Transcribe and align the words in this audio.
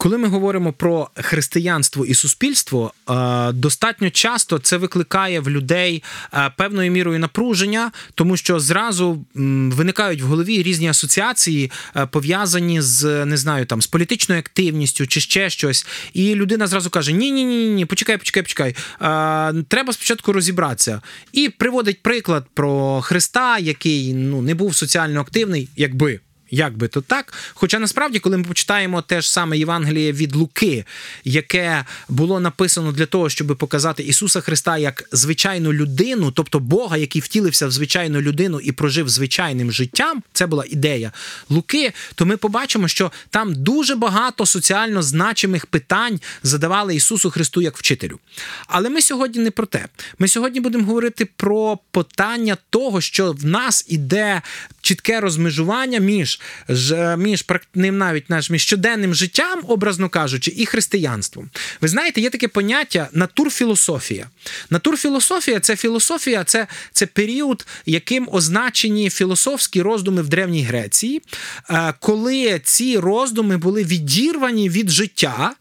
коли 0.00 0.18
ми 0.18 0.28
говоримо 0.28 0.72
про 0.72 1.10
християнство 1.14 2.06
і 2.06 2.14
суспільство, 2.14 2.92
е, 3.10 3.52
достатньо 3.52 4.10
часто 4.10 4.58
це 4.58 4.76
викликає 4.76 5.40
в 5.40 5.50
людей 5.50 6.02
е, 6.34 6.50
певною 6.56 6.90
мірою 6.90 7.18
напруження, 7.18 7.90
тому 8.14 8.36
що 8.36 8.60
зразу 8.60 9.24
виникають 9.34 10.22
в 10.22 10.26
голові 10.26 10.62
різні 10.62 10.88
асоціації, 10.88 11.70
е, 11.96 12.06
пов'язані 12.06 12.80
з 12.80 13.24
не 13.24 13.36
знаю, 13.36 13.66
там 13.66 13.82
з 13.82 13.86
політичною 13.86 14.38
активністю 14.38 15.06
чи 15.06 15.20
ще 15.20 15.50
щось. 15.50 15.86
І 16.12 16.34
людина 16.34 16.66
зразу 16.66 16.90
каже: 16.90 17.12
Ні, 17.12 17.30
ні, 17.30 17.44
ні, 17.44 17.68
ні, 17.68 17.86
почекай, 17.86 18.16
почекай, 18.16 18.42
почекай. 18.42 18.76
Треба 19.68 19.92
спочатку 19.92 20.32
розібратися. 20.32 21.00
І 21.32 21.48
приводить 21.48 22.02
приклад 22.02 22.46
про 22.54 23.00
Христа, 23.00 23.58
який 23.58 24.14
ну 24.14 24.42
не 24.42 24.54
був 24.54 24.76
соціально 24.76 25.20
активний, 25.20 25.68
якби. 25.76 26.20
Як 26.50 26.76
би 26.76 26.88
то 26.88 27.00
так. 27.00 27.32
Хоча 27.54 27.78
насправді, 27.78 28.18
коли 28.18 28.36
ми 28.36 28.44
почитаємо 28.44 29.02
те 29.02 29.20
ж 29.20 29.32
саме 29.32 29.58
Євангеліє 29.58 30.12
від 30.12 30.36
Луки, 30.36 30.84
яке 31.24 31.84
було 32.08 32.40
написано 32.40 32.92
для 32.92 33.06
того, 33.06 33.28
щоб 33.28 33.56
показати 33.58 34.02
Ісуса 34.02 34.40
Христа 34.40 34.78
як 34.78 35.08
звичайну 35.12 35.72
людину, 35.72 36.30
тобто 36.30 36.60
Бога, 36.60 36.96
який 36.96 37.22
втілився 37.22 37.66
в 37.66 37.70
звичайну 37.70 38.20
людину 38.20 38.60
і 38.60 38.72
прожив 38.72 39.08
звичайним 39.08 39.72
життям, 39.72 40.22
це 40.32 40.46
була 40.46 40.64
ідея 40.68 41.12
Луки, 41.48 41.92
то 42.14 42.26
ми 42.26 42.36
побачимо, 42.36 42.88
що 42.88 43.12
там 43.30 43.54
дуже 43.54 43.94
багато 43.94 44.46
соціально 44.46 45.02
значимих 45.02 45.66
питань 45.66 46.20
задавали 46.42 46.94
Ісусу 46.94 47.30
Христу 47.30 47.62
як 47.62 47.78
вчителю. 47.78 48.18
Але 48.66 48.90
ми 48.90 49.02
сьогодні 49.02 49.42
не 49.42 49.50
про 49.50 49.66
те. 49.66 49.86
Ми 50.18 50.28
сьогодні 50.28 50.60
будемо 50.60 50.84
говорити 50.84 51.24
про 51.36 51.78
питання 51.90 52.56
того, 52.70 53.00
що 53.00 53.32
в 53.32 53.44
нас 53.44 53.84
іде 53.88 54.42
чітке 54.90 55.20
розмежування 55.20 55.98
між 55.98 56.40
між 57.18 57.44
ним 57.74 57.98
навіть 57.98 58.30
наш 58.30 58.50
між 58.50 58.62
щоденним 58.62 59.14
життям, 59.14 59.60
образно 59.68 60.08
кажучи, 60.08 60.52
і 60.56 60.66
християнством. 60.66 61.50
Ви 61.80 61.88
знаєте, 61.88 62.20
є 62.20 62.30
таке 62.30 62.48
поняття 62.48 63.08
натурфілософія. 63.12 64.26
Натурфілософія 64.70 65.60
це 65.60 65.76
філософія, 65.76 66.44
це, 66.44 66.66
це 66.92 67.06
період, 67.06 67.66
яким 67.86 68.28
означені 68.32 69.10
філософські 69.10 69.82
роздуми 69.82 70.22
в 70.22 70.28
Древній 70.28 70.62
Греції, 70.62 71.22
е, 71.70 71.94
коли 72.00 72.60
ці 72.64 72.98
роздуми 72.98 73.56
були 73.56 73.84
відірвані 73.84 74.68
від 74.68 74.90
життя. 74.90 75.54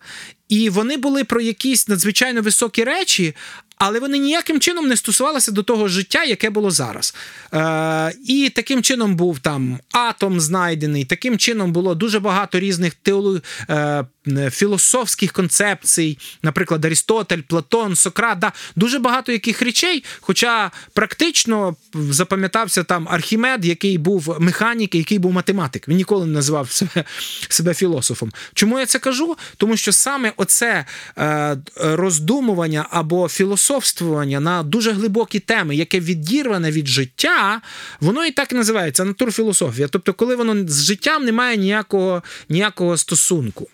І 0.50 0.70
вони 0.70 0.98
були 0.98 1.24
про 1.24 1.42
якісь 1.42 1.88
надзвичайно 1.88 2.42
високі 2.42 2.84
речі, 2.84 3.36
але 3.80 4.00
вони 4.00 4.18
ніяким 4.18 4.60
чином 4.60 4.88
не 4.88 4.98
стосувалися 4.98 5.52
до 5.52 5.64
того 5.64 5.88
життя, 5.88 6.24
яке 6.24 6.50
було 6.50 6.72
зараз. 6.72 7.16
Е, 7.54 8.14
І 8.26 8.52
таким 8.56 8.84
чином 8.84 9.16
був 9.16 9.40
там 9.40 9.80
атом 9.92 10.40
знайдений, 10.40 11.06
таким 11.06 11.38
чином 11.38 11.72
було 11.72 11.96
дуже 11.96 12.20
багато 12.20 12.60
різних 12.60 12.94
теолог... 12.94 13.38
е, 13.70 14.06
філософських 14.52 15.32
концепцій, 15.32 16.18
наприклад, 16.44 16.86
Арістотель, 16.86 17.42
Платон, 17.42 17.96
Сократ, 17.96 18.40
да, 18.40 18.52
дуже 18.76 19.00
багато 19.00 19.32
яких 19.32 19.62
речей. 19.62 20.04
Хоча 20.22 20.72
практично 20.94 21.76
запам'ятався 21.94 22.84
там 22.84 23.08
Архімед, 23.10 23.66
який 23.66 23.98
був 23.98 24.38
механік, 24.40 24.96
який 24.96 25.20
був 25.20 25.34
математик. 25.34 25.88
Він 25.88 25.98
ніколи 25.98 26.26
не 26.26 26.34
називав 26.34 26.72
себе 26.72 27.04
себе 27.50 27.74
філософом. 27.74 28.32
Чому 28.54 28.80
я 28.80 28.86
це 28.86 29.00
кажу? 29.00 29.38
Тому 29.58 29.78
що 29.78 29.92
саме 29.92 30.34
оце 30.38 30.86
е, 31.18 31.58
роздумування 31.76 32.88
або 32.90 33.30
філософствування 33.70 34.40
на 34.40 34.64
дуже 34.64 34.92
глибокі 34.92 35.40
теми, 35.40 35.76
яке 35.76 36.00
відірване 36.00 36.72
від 36.72 36.88
життя, 36.88 37.62
воно 38.00 38.26
і 38.26 38.32
так 38.32 38.52
називається 38.52 39.06
натурфілософія. 39.06 39.88
Тобто, 39.88 40.14
коли 40.14 40.36
воно 40.36 40.68
з 40.68 40.84
життям 40.84 41.26
не 41.26 41.32
має 41.32 41.58
ніякого, 41.58 42.24
ніякого 42.50 42.98
стосунку. 42.98 43.68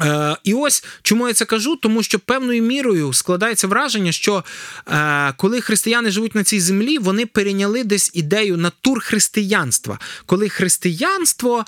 Е, 0.00 0.36
І 0.44 0.54
ось 0.54 0.84
чому 1.02 1.28
я 1.28 1.34
це 1.34 1.44
кажу, 1.44 1.76
тому 1.76 2.02
що 2.02 2.18
певною 2.18 2.62
мірою 2.62 3.12
складається 3.12 3.66
враження, 3.66 4.12
що 4.12 4.44
е, 4.88 5.32
коли 5.36 5.60
християни 5.60 6.10
живуть 6.10 6.34
на 6.34 6.44
цій 6.44 6.60
землі, 6.60 6.98
вони 6.98 7.26
перейняли 7.26 7.84
десь 7.84 8.10
ідею 8.14 8.56
натурхристиянства, 8.56 9.98
коли 10.26 10.48
християнство. 10.48 11.64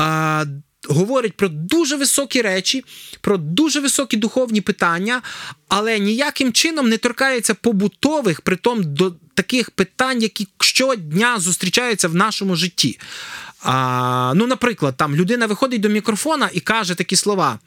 Е, 0.00 0.46
Говорить 0.88 1.36
про 1.36 1.48
дуже 1.48 1.96
високі 1.96 2.42
речі, 2.42 2.84
про 3.20 3.36
дуже 3.36 3.80
високі 3.80 4.16
духовні 4.16 4.60
питання, 4.60 5.22
але 5.68 5.98
ніяким 5.98 6.52
чином 6.52 6.88
не 6.88 6.98
торкається 6.98 7.54
побутових, 7.54 8.40
притом 8.40 8.94
до 8.94 9.14
таких 9.34 9.70
питань, 9.70 10.22
які 10.22 10.48
щодня 10.58 11.38
зустрічаються 11.38 12.08
в 12.08 12.14
нашому 12.14 12.56
житті. 12.56 12.98
А, 13.62 14.32
Ну, 14.34 14.46
наприклад, 14.46 14.96
там 14.96 15.16
людина 15.16 15.46
виходить 15.46 15.80
до 15.80 15.88
мікрофона 15.88 16.50
і 16.52 16.60
каже 16.60 16.94
такі 16.94 17.16
слова: 17.16 17.58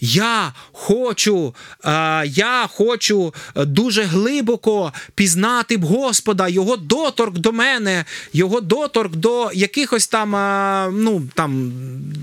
Я 0.00 0.52
хочу, 0.72 1.54
а, 1.82 2.24
я 2.26 2.66
хочу 2.72 3.34
дуже 3.56 4.02
глибоко 4.02 4.92
пізнати 5.14 5.76
Господа, 5.76 6.48
його 6.48 6.76
доторк 6.76 7.38
до 7.38 7.52
мене, 7.52 8.04
його 8.32 8.60
доторк 8.60 9.16
до 9.16 9.50
якихось 9.54 10.06
там, 10.06 10.36
а, 10.36 10.90
ну, 10.92 11.28
там, 11.34 11.72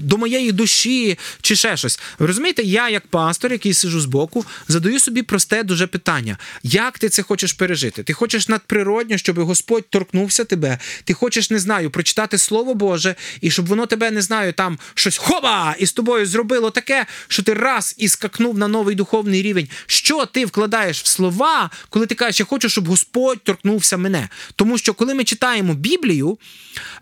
до 0.03 0.17
моєї 0.17 0.51
душі 0.51 1.17
чи 1.41 1.55
ще 1.55 1.77
щось. 1.77 1.99
Ви 2.19 2.27
розумієте, 2.27 2.63
я, 2.63 2.89
як 2.89 3.07
пастор, 3.07 3.51
який 3.51 3.73
сижу 3.73 4.01
збоку, 4.01 4.45
задаю 4.67 4.99
собі 4.99 5.21
просте 5.21 5.63
дуже 5.63 5.87
питання: 5.87 6.37
як 6.63 6.99
ти 6.99 7.09
це 7.09 7.21
хочеш 7.21 7.53
пережити? 7.53 8.03
Ти 8.03 8.13
хочеш 8.13 8.47
надприродньо, 8.47 9.17
щоб 9.17 9.39
Господь 9.39 9.89
торкнувся 9.89 10.43
тебе? 10.43 10.79
Ти 11.03 11.13
хочеш, 11.13 11.49
не 11.49 11.59
знаю, 11.59 11.91
прочитати 11.91 12.37
Слово 12.37 12.73
Боже 12.73 13.14
і 13.41 13.51
щоб 13.51 13.65
воно 13.65 13.85
тебе 13.85 14.11
не 14.11 14.21
знаю, 14.21 14.53
там 14.53 14.79
щось 14.93 15.17
хоба 15.17 15.75
і 15.79 15.85
з 15.85 15.93
тобою 15.93 16.25
зробило 16.25 16.69
таке, 16.69 17.05
що 17.27 17.43
ти 17.43 17.53
раз 17.53 17.95
і 17.97 18.07
скакнув 18.07 18.57
на 18.57 18.67
новий 18.67 18.95
духовний 18.95 19.41
рівень. 19.41 19.69
Що 19.85 20.25
ти 20.25 20.45
вкладаєш 20.45 21.03
в 21.03 21.07
слова, 21.07 21.69
коли 21.89 22.05
ти 22.05 22.15
кажеш, 22.15 22.39
я 22.39 22.45
хочу, 22.45 22.69
щоб 22.69 22.87
Господь 22.87 23.43
торкнувся 23.43 23.97
мене? 23.97 24.29
Тому 24.55 24.77
що 24.77 24.93
коли 24.93 25.13
ми 25.13 25.23
читаємо 25.23 25.73
Біблію, 25.73 26.37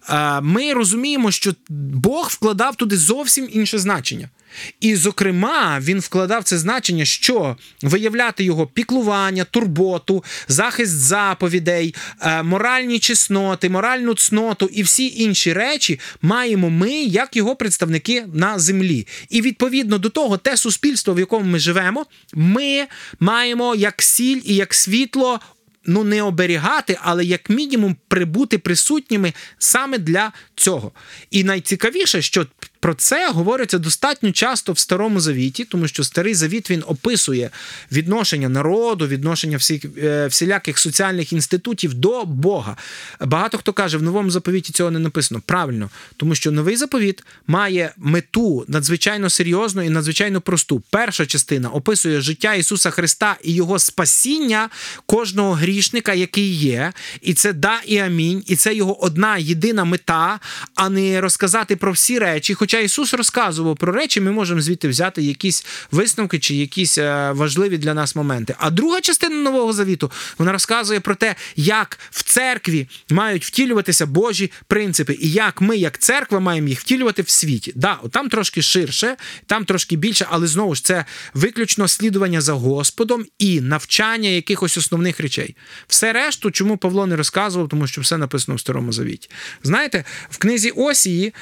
е, 0.10 0.42
ми 0.42 0.74
розуміємо, 0.74 1.32
що 1.32 1.54
Бог 1.70 2.30
вкладав 2.32 2.76
туди 2.76 2.98
зовсім 2.98 3.50
інше 3.52 3.80
значення. 3.80 4.30
І, 4.80 4.96
зокрема, 4.96 5.80
він 5.82 6.00
вкладав 6.00 6.44
це 6.44 6.58
значення, 6.58 7.06
що 7.06 7.58
виявляти 7.82 8.44
його 8.44 8.68
піклування, 8.68 9.44
турботу, 9.44 10.24
захист 10.48 10.92
заповідей, 10.92 11.96
е, 12.22 12.44
моральні 12.44 13.00
чесноти, 13.00 13.70
моральну 13.70 14.16
цноту 14.16 14.70
і 14.74 14.84
всі 14.84 15.08
інші 15.24 15.54
речі 15.54 16.00
маємо 16.22 16.70
ми, 16.70 16.92
як 16.94 17.36
його 17.36 17.56
представники 17.56 18.26
на 18.34 18.60
землі. 18.60 19.08
І 19.30 19.42
відповідно 19.42 19.98
до 19.98 20.10
того, 20.10 20.38
те 20.38 20.58
суспільство, 20.58 21.14
в 21.14 21.20
якому 21.20 21.46
ми 21.46 21.60
живемо, 21.60 22.06
ми 22.34 22.86
маємо 23.20 23.76
як 23.76 24.02
сіль 24.02 24.42
і 24.46 24.56
як 24.56 24.74
світло. 24.74 25.40
Ну, 25.86 26.04
не 26.04 26.24
оберігати, 26.24 26.98
але 27.02 27.26
як 27.26 27.50
мінімум 27.50 27.96
прибути 28.08 28.58
присутніми 28.58 29.34
саме 29.58 29.98
для 29.98 30.32
цього. 30.56 30.92
І 31.32 31.44
найцікавіше, 31.44 32.22
що 32.22 32.46
про 32.84 32.94
це 32.94 33.30
говориться 33.32 33.78
достатньо 33.78 34.32
часто 34.32 34.74
в 34.74 34.80
старому 34.80 35.20
завіті, 35.20 35.66
тому 35.66 35.88
що 35.88 36.04
старий 36.04 36.34
завіт 36.34 36.70
він 36.70 36.84
описує 36.88 37.50
відношення 37.92 38.50
народу, 38.50 39.08
відношення 39.08 39.58
всіх 39.58 39.86
е, 40.04 40.28
всіляких 40.28 40.80
соціальних 40.80 41.34
інститутів 41.34 41.94
до 41.94 42.26
Бога. 42.26 42.78
Багато 43.22 43.58
хто 43.58 43.74
каже, 43.74 43.98
в 43.98 44.04
новому 44.04 44.32
заповіті 44.32 44.74
цього 44.74 44.92
не 44.92 45.00
написано. 45.00 45.42
Правильно, 45.46 45.90
тому 46.18 46.36
що 46.36 46.52
новий 46.52 46.76
заповіт 46.76 47.24
має 47.48 47.94
мету 47.98 48.66
надзвичайно 48.68 49.30
серйозну 49.30 49.82
і 49.82 49.90
надзвичайно 49.90 50.42
просту. 50.42 50.84
Перша 50.90 51.26
частина 51.26 51.70
описує 51.70 52.22
життя 52.22 52.54
Ісуса 52.54 52.90
Христа 52.90 53.38
і 53.44 53.54
Його 53.54 53.80
спасіння 53.80 54.70
кожного 55.06 55.54
грішника, 55.54 56.14
який 56.14 56.54
є. 56.54 56.94
І 57.22 57.34
це 57.34 57.54
да 57.54 57.80
і 57.86 57.98
амінь. 57.98 58.44
І 58.48 58.56
це 58.56 58.76
його 58.76 59.04
одна 59.04 59.38
єдина 59.38 59.84
мета, 59.84 60.40
а 60.76 60.90
не 60.90 61.22
розказати 61.22 61.76
про 61.76 61.92
всі 61.92 62.20
речі. 62.20 62.54
Хоча 62.74 62.84
Ісус 62.84 63.14
розказував 63.14 63.78
про 63.78 63.92
речі, 63.92 64.22
ми 64.22 64.32
можемо 64.32 64.62
звідти 64.62 64.88
взяти 64.88 65.22
якісь 65.22 65.66
висновки 65.92 66.40
чи 66.40 66.56
якісь 66.56 66.98
е, 66.98 67.32
важливі 67.32 67.78
для 67.78 67.94
нас 67.94 68.16
моменти. 68.16 68.56
А 68.60 68.70
друга 68.70 69.02
частина 69.02 69.36
Нового 69.36 69.74
Завіту 69.74 70.12
вона 70.38 70.52
розказує 70.52 71.00
про 71.00 71.16
те, 71.16 71.36
як 71.56 72.00
в 72.12 72.24
церкві 72.24 72.88
мають 73.10 73.46
втілюватися 73.46 74.06
Божі 74.06 74.52
принципи, 74.68 75.18
і 75.22 75.32
як 75.32 75.62
ми, 75.62 75.78
як 75.78 75.98
церква, 75.98 76.40
маємо 76.40 76.68
їх 76.68 76.80
втілювати 76.80 77.22
в 77.22 77.30
світі. 77.30 77.74
Да, 77.76 78.00
Там 78.12 78.30
трошки 78.30 78.62
ширше, 78.62 79.16
там 79.46 79.66
трошки 79.66 79.96
більше, 79.96 80.28
але 80.30 80.48
знову 80.48 80.76
ж 80.76 80.84
це 80.84 81.06
виключно 81.34 81.88
слідування 81.88 82.42
за 82.42 82.54
Господом 82.54 83.26
і 83.40 83.62
навчання 83.62 84.30
якихось 84.30 84.78
основних 84.78 85.20
речей. 85.20 85.56
Все 85.88 86.14
решту, 86.14 86.52
чому 86.52 86.78
Павло 86.78 87.08
не 87.08 87.16
розказував, 87.16 87.70
тому 87.70 87.88
що 87.88 88.02
все 88.02 88.18
написано 88.18 88.56
в 88.56 88.60
Старому 88.60 88.94
Завіті. 88.94 89.30
Знаєте, 89.64 90.04
в 90.30 90.38
книзі 90.38 90.70
Осії 90.70 91.34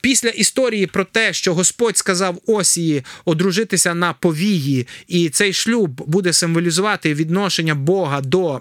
після 0.00 0.28
історії 0.28 0.59
історії 0.60 0.86
про 0.86 1.04
те, 1.04 1.32
що 1.32 1.54
Господь 1.54 1.96
сказав 1.96 2.38
Осії 2.46 3.02
одружитися 3.24 3.94
на 3.94 4.12
повії, 4.12 4.86
і 5.08 5.28
цей 5.28 5.52
шлюб 5.52 6.02
буде 6.06 6.32
символізувати 6.32 7.14
відношення 7.14 7.74
Бога 7.74 8.20
до 8.20 8.60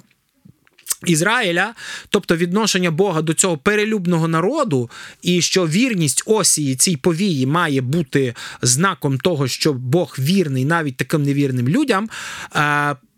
Ізраїля, 1.06 1.74
тобто 2.10 2.36
відношення 2.36 2.92
Бога 2.92 3.22
до 3.22 3.34
цього 3.34 3.57
перелюбного 3.57 4.28
народу, 4.28 4.90
і 5.22 5.42
що 5.42 5.68
вірність 5.68 6.24
осії 6.25 6.75
цій 6.75 6.98
повії 6.98 7.46
має 7.46 7.81
бути 7.81 8.34
знаком 8.62 9.18
того, 9.18 9.48
що 9.48 9.74
Бог 9.74 10.16
вірний 10.19 10.66
навіть 10.66 10.98
таким 10.98 11.24
невірним 11.24 11.69
людям. 11.69 12.10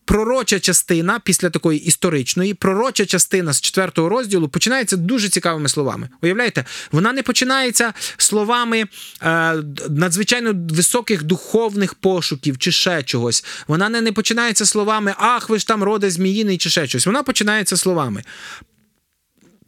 Пророча 0.06 0.60
частина 0.60 1.20
після 1.20 1.50
такої 1.50 1.80
історичної, 1.80 2.54
пророча 2.54 3.06
частина 3.06 3.54
з 3.54 3.62
четвертого 3.62 4.10
розділу 4.10 4.50
починається 4.50 4.98
дуже 4.98 5.30
цікавими 5.30 5.70
словами. 5.70 6.10
Уявляєте, 6.22 6.66
вона 6.92 7.14
не 7.14 7.24
починається 7.24 7.94
словами 8.18 8.86
е, 9.22 9.56
надзвичайно 9.90 10.54
високих 10.70 11.24
духовних 11.24 11.94
пошуків 11.94 12.58
чи 12.58 12.72
ще 12.72 13.04
чогось. 13.04 13.46
Вона 13.68 13.90
не, 13.90 14.02
не 14.02 14.12
починається 14.12 14.66
словами 14.66 15.14
Ах, 15.18 15.50
ви 15.50 15.60
ж 15.60 15.68
там 15.68 15.84
роде 15.84 16.10
зміїний 16.10 16.58
чи 16.58 16.70
ще 16.70 16.88
щось. 16.88 17.06
Вона 17.06 17.24
починається 17.24 17.78
словами. 17.78 18.24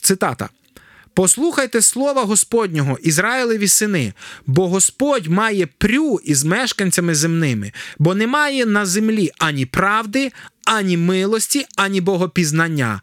Цитата. 0.02 0.50
Послухайте 1.16 1.82
слова 1.82 2.24
Господнього, 2.24 2.98
Ізраїлеві 3.04 3.68
сини, 3.68 4.14
бо 4.46 4.70
Господь 4.70 5.28
має 5.28 5.68
прю 5.68 6.20
із 6.24 6.44
мешканцями 6.44 7.16
земними, 7.16 7.72
бо 8.00 8.16
немає 8.16 8.66
на 8.66 8.86
землі 8.86 9.32
ані 9.38 9.66
правди, 9.66 10.32
ані 10.66 10.98
милості, 10.98 11.66
ані 11.76 12.02
богопізнання. 12.02 13.02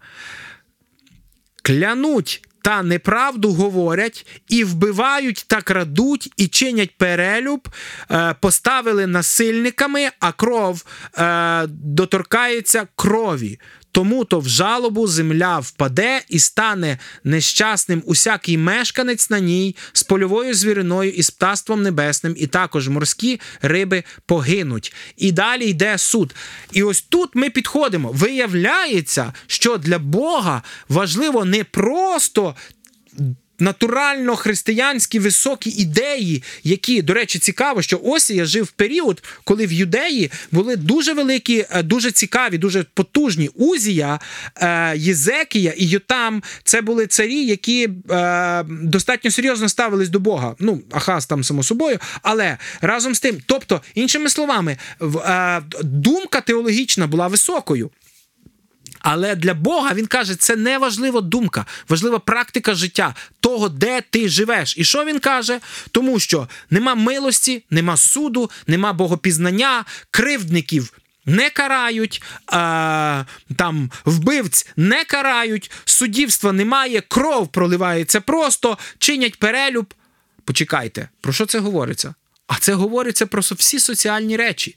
Клянуть 1.63 2.43
та 2.63 2.83
неправду 2.83 3.53
говорять, 3.53 4.27
і 4.49 4.65
вбивають 4.65 5.45
та 5.49 5.61
крадуть, 5.63 6.33
і 6.37 6.49
чинять 6.49 6.99
перелюб, 6.99 7.69
е, 8.11 8.35
поставили 8.41 9.07
насильниками, 9.07 10.09
а 10.21 10.33
кров 10.33 10.85
е, 11.19 11.67
доторкається 11.67 12.89
крові. 12.97 13.59
Тому 13.93 14.25
то 14.25 14.41
в 14.41 14.49
жалобу 14.49 15.07
земля 15.07 15.59
впаде 15.59 16.23
і 16.29 16.39
стане 16.39 16.99
нещасним 17.25 18.03
усякий 18.07 18.59
мешканець 18.59 19.31
на 19.31 19.41
ній 19.41 19.77
з 19.93 20.03
польовою 20.03 20.55
звіриною 20.55 21.11
і 21.11 21.23
з 21.23 21.31
птаством 21.31 21.83
небесним, 21.83 22.35
і 22.39 22.47
також 22.47 22.89
морські 22.89 23.41
риби 23.63 24.05
погинуть. 24.27 24.93
І 25.17 25.33
далі 25.33 25.65
йде 25.65 25.99
суд. 25.99 26.35
І 26.73 26.83
ось 26.83 27.03
тут 27.03 27.31
ми 27.35 27.51
підходимо. 27.51 28.13
Виявляється, 28.13 29.33
що 29.47 29.79
для 29.79 29.99
Бога 29.99 30.63
важливо 30.89 31.45
не 31.45 31.65
просто 31.65 32.55
натурально 33.61 34.37
християнські 34.37 35.19
високі 35.19 35.71
ідеї, 35.71 36.43
які, 36.65 37.03
до 37.03 37.15
речі, 37.15 37.39
цікаво, 37.39 37.83
що 37.83 38.01
Осія 38.05 38.45
жив 38.45 38.65
в 38.65 38.71
період, 38.71 39.23
коли 39.45 39.67
в 39.67 39.73
юдеї 39.73 40.31
були 40.53 40.77
дуже 40.77 41.13
великі, 41.13 41.67
е, 41.71 41.83
дуже 41.83 42.11
цікаві, 42.11 42.59
дуже 42.59 42.85
потужні 42.95 43.49
Узія, 43.55 44.21
е, 44.57 44.93
Єзекія 44.97 45.75
і 45.77 45.87
Йотам. 45.87 46.43
Це 46.65 46.81
були 46.81 47.07
царі, 47.07 47.45
які 47.45 47.89
е, 48.11 48.65
достатньо 48.69 49.31
серйозно 49.31 49.69
ставились 49.69 50.09
до 50.09 50.21
Бога. 50.21 50.55
Ну, 50.59 50.81
Ахаз 50.91 51.27
там 51.27 51.45
само 51.45 51.63
собою, 51.63 51.99
але 52.23 52.59
разом 52.81 53.15
з 53.15 53.21
тим, 53.21 53.39
тобто, 53.47 53.81
іншими 53.95 54.31
словами, 54.31 54.77
думка 55.83 56.41
теологічна 56.41 57.07
була 57.07 57.27
високою. 57.29 57.91
Але 59.01 59.35
для 59.35 59.55
Бога 59.55 59.95
він 59.95 60.07
каже, 60.07 60.37
це 60.37 60.57
не 60.57 60.79
важлива 60.79 61.21
думка, 61.21 61.67
важлива 61.89 62.19
практика 62.19 62.75
життя 62.75 63.15
того, 63.41 63.69
де 63.69 64.01
ти 64.11 64.29
живеш. 64.29 64.75
І 64.79 64.85
що 64.85 65.05
він 65.05 65.19
каже? 65.19 65.61
Тому 65.91 66.19
що 66.19 66.49
нема 66.71 66.95
милості, 66.95 67.65
нема 67.71 67.97
суду, 67.97 68.51
нема 68.67 68.93
богопізнання, 68.93 69.85
кривдників. 70.11 70.93
Не 71.27 71.51
карають, 71.51 72.23
а, 72.47 73.25
там 73.57 73.91
вбивць 74.05 74.67
не 74.77 75.05
карають, 75.05 75.71
суддівства 75.85 76.53
немає, 76.53 77.01
кров 77.01 77.49
проливається 77.49 78.21
просто, 78.21 78.79
чинять 78.99 79.39
перелюб. 79.39 79.95
Почекайте, 80.45 81.09
про 81.21 81.33
що 81.33 81.47
це 81.47 81.59
говориться? 81.59 82.15
А 82.47 82.59
це 82.59 82.75
говориться 82.75 83.27
про 83.27 83.41
всі 83.41 83.81
соціальні 83.81 84.37
речі. 84.37 84.77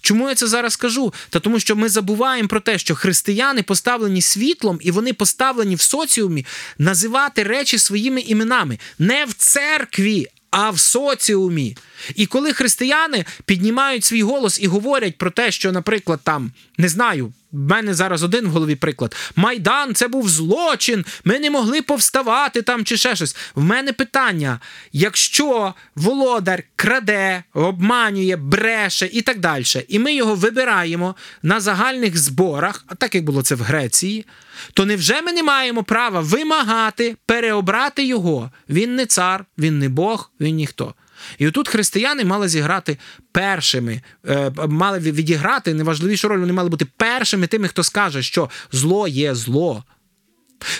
Чому 0.00 0.28
я 0.28 0.34
це 0.34 0.46
зараз 0.46 0.76
кажу? 0.76 1.14
Та 1.30 1.40
тому, 1.40 1.60
що 1.60 1.76
ми 1.76 1.88
забуваємо 1.88 2.48
про 2.48 2.60
те, 2.60 2.78
що 2.78 2.94
християни 2.94 3.62
поставлені 3.62 4.22
світлом 4.22 4.78
і 4.82 4.90
вони 4.90 5.12
поставлені 5.12 5.74
в 5.74 5.80
соціумі 5.80 6.46
називати 6.78 7.42
речі 7.42 7.78
своїми 7.78 8.20
іменами 8.20 8.78
не 8.98 9.24
в 9.24 9.32
церкві, 9.32 10.26
а 10.50 10.70
в 10.70 10.78
соціумі. 10.78 11.76
І 12.14 12.26
коли 12.26 12.52
християни 12.52 13.24
піднімають 13.44 14.04
свій 14.04 14.22
голос 14.22 14.60
і 14.62 14.66
говорять 14.66 15.18
про 15.18 15.30
те, 15.30 15.50
що, 15.50 15.72
наприклад, 15.72 16.20
там 16.24 16.52
не 16.78 16.88
знаю, 16.88 17.32
в 17.52 17.58
мене 17.58 17.94
зараз 17.94 18.22
один 18.22 18.46
в 18.46 18.50
голові 18.50 18.74
приклад: 18.74 19.16
Майдан 19.36 19.94
це 19.94 20.08
був 20.08 20.28
злочин, 20.28 21.04
ми 21.24 21.38
не 21.38 21.50
могли 21.50 21.82
повставати 21.82 22.62
там 22.62 22.84
чи 22.84 22.96
ще 22.96 23.16
щось. 23.16 23.36
В 23.54 23.64
мене 23.64 23.92
питання: 23.92 24.60
якщо 24.92 25.74
володар 25.94 26.62
краде, 26.76 27.42
обманює, 27.54 28.36
бреше 28.36 29.10
і 29.12 29.22
так 29.22 29.40
далі, 29.40 29.64
і 29.88 29.98
ми 29.98 30.14
його 30.14 30.34
вибираємо 30.34 31.16
на 31.42 31.60
загальних 31.60 32.18
зборах, 32.18 32.84
а 32.86 32.94
так 32.94 33.14
як 33.14 33.24
було 33.24 33.42
це 33.42 33.54
в 33.54 33.60
Греції, 33.60 34.26
то 34.74 34.86
невже 34.86 35.22
ми 35.22 35.32
не 35.32 35.42
маємо 35.42 35.82
права 35.82 36.20
вимагати 36.20 37.16
переобрати 37.26 38.04
його? 38.04 38.50
Він 38.68 38.94
не 38.94 39.06
цар, 39.06 39.44
він 39.58 39.78
не 39.78 39.88
Бог, 39.88 40.30
він 40.40 40.56
ніхто. 40.56 40.94
І 41.38 41.48
отут 41.48 41.68
християни 41.68 42.24
мали 42.24 42.48
зіграти 42.48 42.98
першими, 43.32 44.02
е, 44.28 44.52
мали 44.68 44.98
відіграти 44.98 45.74
найважливішу 45.74 46.28
роль, 46.28 46.40
вони 46.40 46.52
мали 46.52 46.68
бути 46.68 46.86
першими 46.96 47.46
тими, 47.46 47.68
хто 47.68 47.82
скаже, 47.82 48.22
що 48.22 48.50
зло 48.72 49.08
є 49.08 49.34
зло. 49.34 49.84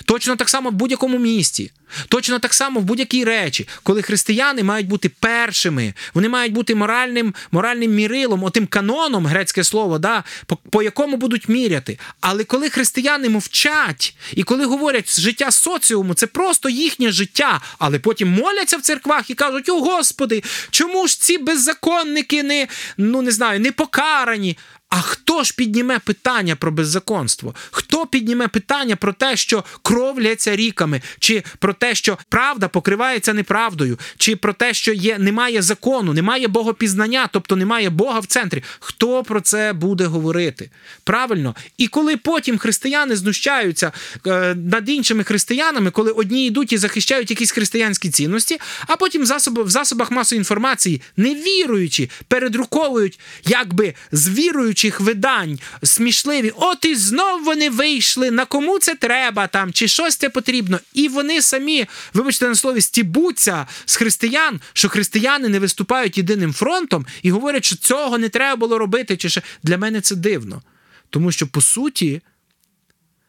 Точно 0.04 0.36
так 0.36 0.48
само 0.48 0.70
в 0.70 0.72
будь-якому 0.72 1.18
місті, 1.18 1.72
точно 2.08 2.38
так 2.38 2.54
само 2.54 2.80
в 2.80 2.82
будь-якій 2.82 3.24
речі, 3.24 3.68
коли 3.82 4.02
християни 4.02 4.62
мають 4.62 4.88
бути 4.88 5.08
першими, 5.08 5.94
вони 6.14 6.28
мають 6.28 6.52
бути 6.52 6.74
моральним 6.74 7.34
моральним 7.50 7.94
мірилом, 7.94 8.44
отим 8.44 8.66
каноном, 8.66 9.26
грецьке 9.26 9.64
слово, 9.64 9.98
да, 9.98 10.24
по, 10.46 10.56
по 10.56 10.82
якому 10.82 11.16
будуть 11.16 11.48
міряти. 11.48 11.98
Але 12.20 12.44
коли 12.44 12.70
християни 12.70 13.28
мовчать 13.28 14.16
і 14.34 14.42
коли 14.42 14.64
говорять 14.64 15.20
життя 15.20 15.50
соціуму, 15.50 16.14
це 16.14 16.26
просто 16.26 16.68
їхнє 16.68 17.12
життя, 17.12 17.60
але 17.78 17.98
потім 17.98 18.28
моляться 18.28 18.76
в 18.76 18.82
церквах 18.82 19.30
і 19.30 19.34
кажуть: 19.34 19.68
О 19.68 19.80
Господи, 19.80 20.42
чому 20.70 21.06
ж 21.06 21.20
ці 21.20 21.38
беззаконники 21.38 22.42
не 22.42 22.68
ну 22.96 23.22
не 23.22 23.30
знаю, 23.30 23.60
не 23.60 23.72
покарані? 23.72 24.56
А 24.90 25.00
хто 25.00 25.44
ж 25.44 25.54
підніме 25.56 25.98
питання 25.98 26.56
про 26.56 26.72
беззаконство? 26.72 27.54
Хто 27.70 28.06
підніме 28.06 28.48
питання 28.48 28.96
про 28.96 29.12
те, 29.12 29.36
що 29.36 29.64
кров 29.82 30.20
лється 30.20 30.56
ріками, 30.56 31.02
чи 31.18 31.42
про 31.58 31.72
те, 31.72 31.94
що 31.94 32.18
правда 32.28 32.68
покривається 32.68 33.32
неправдою, 33.32 33.98
чи 34.16 34.36
про 34.36 34.52
те, 34.52 34.74
що 34.74 34.92
є, 34.92 35.18
немає 35.18 35.62
закону, 35.62 36.12
немає 36.12 36.48
богопізнання, 36.48 37.28
тобто 37.32 37.56
немає 37.56 37.90
Бога 37.90 38.20
в 38.20 38.26
центрі? 38.26 38.62
Хто 38.80 39.22
про 39.22 39.40
це 39.40 39.72
буде 39.72 40.04
говорити? 40.04 40.70
Правильно? 41.04 41.54
І 41.78 41.88
коли 41.88 42.16
потім 42.16 42.58
християни 42.58 43.16
знущаються 43.16 43.92
е, 44.26 44.54
над 44.54 44.88
іншими 44.88 45.24
християнами, 45.24 45.90
коли 45.90 46.10
одні 46.10 46.46
йдуть 46.46 46.72
і 46.72 46.78
захищають 46.78 47.30
якісь 47.30 47.50
християнські 47.50 48.10
цінності, 48.10 48.60
а 48.86 48.96
потім 48.96 49.22
в, 49.22 49.26
засоб, 49.26 49.62
в 49.64 49.70
засобах 49.70 50.10
масової 50.10 50.40
інформації, 50.40 51.02
не 51.16 51.34
віруючи, 51.34 52.10
передруковують, 52.28 53.20
якби 53.44 53.94
з 54.12 54.28
віруючи 54.28 54.79
інших 54.84 55.00
видань 55.00 55.58
смішливі. 55.82 56.52
От 56.56 56.84
і 56.84 56.94
знов 56.94 57.44
вони 57.44 57.70
вийшли, 57.70 58.30
на 58.30 58.44
кому 58.44 58.78
це 58.78 58.94
треба 58.94 59.46
там, 59.46 59.72
чи 59.72 59.88
щось 59.88 60.16
це 60.16 60.28
потрібно. 60.28 60.80
І 60.92 61.08
вони 61.08 61.42
самі, 61.42 61.86
вибачте 62.14 62.48
на 62.48 62.54
слові, 62.54 62.80
стібуться 62.80 63.66
з 63.84 63.96
християн, 63.96 64.60
що 64.72 64.88
християни 64.88 65.48
не 65.48 65.58
виступають 65.58 66.16
єдиним 66.16 66.52
фронтом 66.52 67.06
і 67.22 67.30
говорять, 67.30 67.64
що 67.64 67.76
цього 67.76 68.18
не 68.18 68.28
треба 68.28 68.56
було 68.56 68.78
робити. 68.78 69.16
Чи 69.16 69.28
ще 69.28 69.42
Для 69.62 69.78
мене 69.78 70.00
це 70.00 70.16
дивно. 70.16 70.62
Тому 71.10 71.32
що, 71.32 71.46
по 71.46 71.60
суті, 71.60 72.22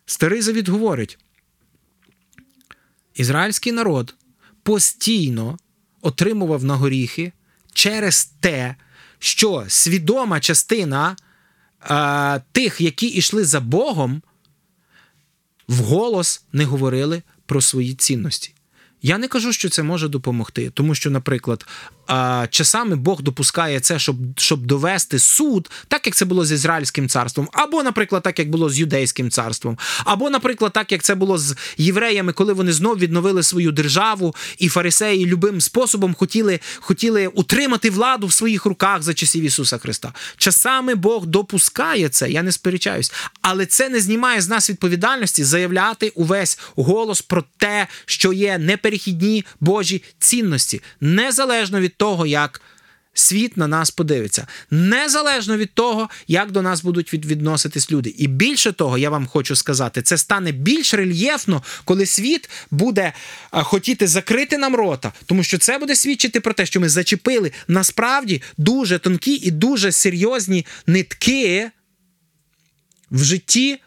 старий 0.06 0.42
завіт 0.42 0.70
говорить: 0.70 1.18
ізраїльський 3.16 3.72
народ 3.72 4.16
постійно 4.64 5.58
отримував 6.02 6.64
на 6.64 6.76
горіхи 6.76 7.32
через 7.74 8.26
те, 8.40 8.76
що 9.20 9.66
свідома 9.68 10.40
частина 10.40 11.16
а, 11.82 12.40
тих, 12.52 12.82
які 12.82 13.08
йшли 13.08 13.46
за 13.46 13.60
Богом, 13.60 14.22
вголос 15.68 16.44
не 16.54 16.66
говорили 16.66 17.22
про 17.46 17.62
свої 17.62 17.94
цінності. 17.94 18.54
Я 19.02 19.18
не 19.18 19.28
кажу, 19.28 19.54
що 19.54 19.70
це 19.70 19.84
може 19.84 20.08
допомогти, 20.08 20.72
тому 20.74 20.96
що, 20.96 21.10
наприклад, 21.10 21.66
часами 22.50 22.96
Бог 22.96 23.22
допускає 23.22 23.80
це, 23.80 24.00
щоб 24.00 24.16
щоб 24.38 24.66
довести 24.66 25.20
суд, 25.20 25.72
так 25.88 26.06
як 26.06 26.16
це 26.16 26.26
було 26.26 26.46
з 26.46 26.52
Ізраїльським 26.52 27.10
царством, 27.10 27.50
або, 27.54 27.84
наприклад, 27.84 28.24
так 28.24 28.40
як 28.40 28.50
було 28.50 28.70
з 28.70 28.80
юдейським 28.80 29.32
царством, 29.32 29.78
або, 30.06 30.30
наприклад, 30.30 30.74
так 30.74 30.92
як 30.92 31.04
це 31.04 31.16
було 31.16 31.38
з 31.38 31.56
євреями, 31.78 32.34
коли 32.34 32.54
вони 32.54 32.74
знов 32.74 32.98
відновили 32.98 33.44
свою 33.44 33.72
державу, 33.72 34.36
і 34.58 34.70
фарисеї 34.70 35.26
любим 35.26 35.62
способом 35.62 36.14
хотіли, 36.14 36.60
хотіли 36.80 37.28
утримати 37.28 37.90
владу 37.90 38.28
в 38.28 38.34
своїх 38.34 38.66
руках 38.66 39.04
за 39.04 39.14
часів 39.14 39.44
Ісуса 39.44 39.78
Христа. 39.78 40.14
Часами 40.38 40.96
Бог 40.96 41.26
допускає 41.26 42.10
це, 42.10 42.32
я 42.32 42.44
не 42.44 42.52
сперечаюсь, 42.52 43.14
але 43.42 43.66
це 43.66 43.90
не 43.90 44.00
знімає 44.00 44.42
з 44.42 44.50
нас 44.50 44.70
відповідальності 44.70 45.44
заявляти 45.44 46.12
увесь 46.16 46.60
голос 46.76 47.22
про 47.22 47.44
те, 47.58 47.88
що 48.06 48.34
є 48.34 48.58
неперехідні 48.92 49.46
Божі 49.60 50.04
цінності, 50.20 50.82
незалежно 51.02 51.80
від 51.80 51.96
того, 51.96 52.26
як 52.26 52.62
світ 53.14 53.58
на 53.58 53.68
нас 53.68 53.92
подивиться, 53.92 54.48
незалежно 54.72 55.58
від 55.58 55.74
того, 55.74 56.10
як 56.28 56.52
до 56.52 56.62
нас 56.62 56.84
будуть 56.84 57.14
відноситись 57.14 57.92
люди. 57.92 58.10
І 58.18 58.28
більше 58.28 58.72
того, 58.72 58.98
я 58.98 59.10
вам 59.10 59.28
хочу 59.28 59.56
сказати, 59.56 60.02
це 60.02 60.18
стане 60.18 60.52
більш 60.52 60.94
рельєфно, 60.94 61.64
коли 61.86 62.06
світ 62.06 62.50
буде 62.72 63.14
хотіти 63.52 64.08
закрити 64.08 64.58
нам 64.58 64.76
рота, 64.76 65.14
тому 65.26 65.44
що 65.44 65.58
це 65.58 65.78
буде 65.78 65.96
свідчити 65.96 66.40
про 66.40 66.54
те, 66.54 66.66
що 66.66 66.80
ми 66.80 66.90
зачепили 66.90 67.52
насправді 67.68 68.42
дуже 68.58 69.00
тонкі 69.00 69.36
і 69.36 69.52
дуже 69.52 69.92
серйозні 69.92 70.66
нитки 70.88 71.72
в 73.12 73.24
житті 73.24 73.80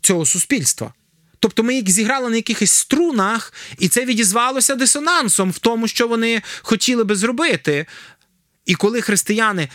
цього 0.00 0.26
суспільства. 0.26 0.92
Тобто 1.38 1.62
ми 1.62 1.74
їх 1.74 1.90
зіграли 1.90 2.30
на 2.30 2.36
якихось 2.36 2.70
струнах, 2.70 3.52
і 3.78 3.88
це 3.88 4.04
відізвалося 4.04 4.74
дисонансом 4.74 5.50
в 5.50 5.58
тому, 5.58 5.88
що 5.88 6.08
вони 6.08 6.42
хотіли 6.62 7.04
би 7.04 7.16
зробити. 7.16 7.86
І 8.66 8.74
коли 8.74 9.00
християни 9.00 9.68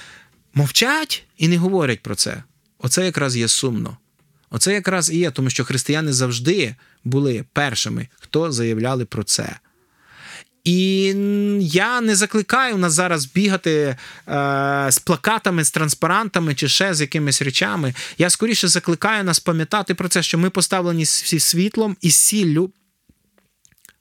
мовчать 0.53 1.23
і 1.37 1.47
не 1.47 1.57
говорять 1.57 1.99
про 1.99 2.15
це, 2.15 2.43
оце 2.79 3.05
якраз 3.05 3.37
є 3.37 3.47
сумно. 3.47 3.97
Оце 4.49 4.73
якраз 4.73 5.11
і 5.11 5.17
є, 5.17 5.31
тому 5.31 5.49
що 5.49 5.65
християни 5.65 6.13
завжди 6.13 6.75
були 7.03 7.45
першими, 7.53 8.07
хто 8.19 8.51
заявляли 8.51 9.05
про 9.05 9.23
це. 9.23 9.59
І 10.69 11.15
я 11.59 12.01
не 12.01 12.15
закликаю 12.15 12.77
нас 12.77 12.93
зараз 12.93 13.25
бігати 13.25 13.71
е, 13.71 13.95
з 14.89 14.99
плакатами, 14.99 15.63
з 15.63 15.71
транспарантами 15.71 16.55
чи 16.55 16.67
ще 16.67 16.93
з 16.93 17.01
якимись 17.01 17.41
речами. 17.41 17.93
Я 18.17 18.29
скоріше 18.29 18.67
закликаю 18.67 19.23
нас 19.23 19.39
пам'ятати 19.39 19.93
про 19.93 20.07
це, 20.07 20.23
що 20.23 20.38
ми 20.38 20.49
поставлені 20.49 21.03
всі 21.03 21.39
світлом 21.39 21.97
і 22.01 22.11
сіллю. 22.11 22.71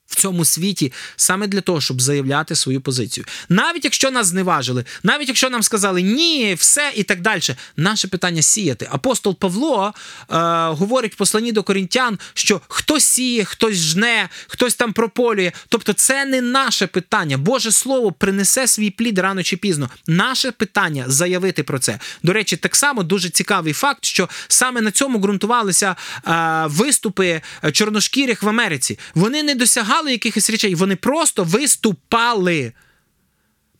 В 0.09 0.15
цьому 0.15 0.45
світі 0.45 0.93
саме 1.15 1.47
для 1.47 1.61
того, 1.61 1.81
щоб 1.81 2.01
заявляти 2.01 2.55
свою 2.55 2.81
позицію. 2.81 3.25
Навіть 3.49 3.83
якщо 3.83 4.11
нас 4.11 4.27
зневажили, 4.27 4.85
навіть 5.03 5.27
якщо 5.27 5.49
нам 5.49 5.63
сказали 5.63 6.01
ні, 6.01 6.55
все 6.59 6.91
і 6.95 7.03
так 7.03 7.21
далі, 7.21 7.41
наше 7.77 8.07
питання 8.07 8.41
сіяти. 8.41 8.87
Апостол 8.91 9.37
Павло 9.37 9.93
е, 9.93 10.35
говорить 10.67 11.13
в 11.13 11.17
посланні 11.17 11.51
до 11.51 11.63
корінтян, 11.63 12.19
що 12.33 12.61
хтось 12.67 13.03
сіє, 13.03 13.43
хтось 13.43 13.77
жне, 13.77 14.29
хтось 14.47 14.75
там 14.75 14.93
прополює. 14.93 15.51
Тобто, 15.69 15.93
це 15.93 16.25
не 16.25 16.41
наше 16.41 16.87
питання. 16.87 17.37
Боже 17.37 17.71
Слово 17.71 18.11
принесе 18.11 18.67
свій 18.67 18.89
плід 18.89 19.19
рано 19.19 19.43
чи 19.43 19.57
пізно. 19.57 19.89
Наше 20.07 20.51
питання 20.51 21.03
заявити 21.07 21.63
про 21.63 21.79
це. 21.79 21.99
До 22.23 22.33
речі, 22.33 22.57
так 22.57 22.75
само 22.75 23.03
дуже 23.03 23.29
цікавий 23.29 23.73
факт, 23.73 24.05
що 24.05 24.29
саме 24.47 24.81
на 24.81 24.91
цьому 24.91 25.19
ґрунтувалися 25.19 25.95
е, 26.27 26.63
виступи 26.67 27.41
чорношкірих 27.71 28.43
в 28.43 28.49
Америці. 28.49 28.99
Вони 29.15 29.43
не 29.43 29.55
досягали 29.55 29.98
якихось 30.07 30.49
речей, 30.49 30.75
вони 30.75 30.95
просто 30.95 31.43
виступали 31.43 32.73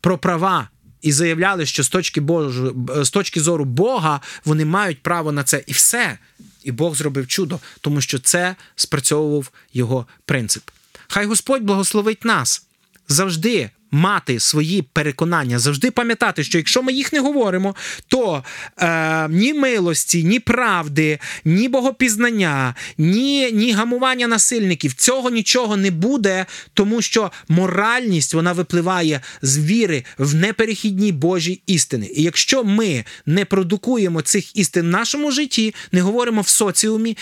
про 0.02 0.18
права. 0.18 0.70
І 1.02 1.12
заявляли, 1.12 1.66
що 1.66 1.84
з 1.84 1.90
точки 1.90 2.22
Божу, 2.22 2.76
з 3.02 3.10
точки 3.10 3.42
зору 3.42 3.66
Бога 3.66 4.22
вони 4.46 4.66
мають 4.66 5.04
право 5.04 5.32
на 5.32 5.44
це 5.44 5.64
і 5.68 5.72
все. 5.72 6.18
І 6.64 6.72
Бог 6.72 6.96
зробив 6.96 7.28
чудо, 7.28 7.60
тому 7.82 8.02
що 8.02 8.20
це 8.20 8.56
спрацьовував 8.76 9.52
його 9.74 10.06
принцип. 10.26 10.64
Хай 11.08 11.26
Господь 11.26 11.64
благословить 11.64 12.26
нас 12.26 12.66
завжди 13.08 13.70
мати 13.92 14.40
свої 14.40 14.82
переконання, 14.82 15.60
завжди 15.60 15.92
пам'ятати, 15.92 16.44
що 16.44 16.58
якщо 16.58 16.84
ми 16.84 16.94
їх 16.94 17.14
не 17.14 17.20
говоримо, 17.20 17.76
то 18.08 18.44
е, 18.78 19.28
ні 19.30 19.54
милості, 19.54 20.24
ні 20.24 20.40
правди, 20.40 21.20
ні 21.46 21.70
богопізнання, 21.70 22.76
ні, 22.98 23.52
ні 23.52 23.72
гамування 23.72 24.28
насильників 24.28 24.94
цього 24.94 25.30
нічого 25.30 25.78
не 25.78 25.92
буде, 25.92 26.46
тому 26.74 27.02
що 27.02 27.32
моральність 27.48 28.34
вона 28.34 28.54
випливає 28.54 29.22
з 29.42 29.58
віри 29.58 30.04
в 30.18 30.36
неперехідні 30.36 31.12
Божі 31.12 31.62
істини. 31.68 32.10
І 32.16 32.24
якщо 32.24 32.64
ми 32.64 33.06
не 33.26 33.46
продукуємо 33.46 34.22
цих 34.22 34.56
істин 34.58 34.86
в 34.86 34.90
нашому 34.90 35.32
житті, 35.32 35.76
не 35.92 36.02
говоримо 36.02 36.42
в 36.42 36.48
соціумі, 36.48 37.18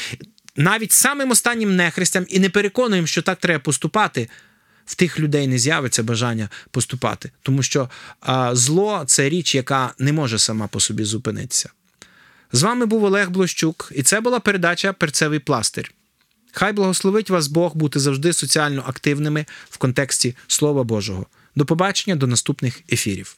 навіть 0.55 0.91
самим 0.91 1.31
останнім 1.31 1.75
нехристям 1.75 2.25
і 2.29 2.39
не 2.39 2.49
переконуємо, 2.49 3.07
що 3.07 3.21
так 3.21 3.39
треба 3.39 3.59
поступати 3.59 4.29
в 4.87 4.95
тих 4.95 5.19
людей 5.19 5.47
не 5.47 5.59
з'явиться 5.59 6.03
бажання 6.03 6.49
поступати, 6.71 7.31
тому 7.41 7.63
що 7.63 7.89
зло 8.51 9.03
це 9.07 9.29
річ, 9.29 9.55
яка 9.55 9.93
не 9.99 10.13
може 10.13 10.39
сама 10.39 10.67
по 10.67 10.79
собі 10.79 11.03
зупинитися. 11.03 11.69
З 12.51 12.63
вами 12.63 12.85
був 12.85 13.03
Олег 13.03 13.29
Блощук, 13.29 13.91
і 13.95 14.03
це 14.03 14.21
була 14.21 14.39
передача 14.39 14.93
Перцевий 14.93 15.39
пластир. 15.39 15.91
Хай 16.51 16.73
благословить 16.73 17.29
вас 17.29 17.47
Бог 17.47 17.75
бути 17.75 17.99
завжди 17.99 18.33
соціально 18.33 18.83
активними 18.87 19.45
в 19.69 19.77
контексті 19.77 20.35
Слова 20.47 20.83
Божого. 20.83 21.25
До 21.55 21.65
побачення, 21.65 22.15
до 22.15 22.27
наступних 22.27 22.81
ефірів. 22.91 23.37